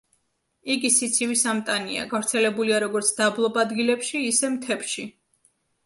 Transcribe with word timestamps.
იგი 0.75 0.89
სიცივის 0.95 1.43
ამტანია, 1.51 2.07
გავრცელებულია 2.15 2.81
როგორც 2.87 3.15
დაბლობ 3.23 3.63
ადგილებში 3.69 4.27
ისე 4.35 4.55
მთებში. 4.59 5.11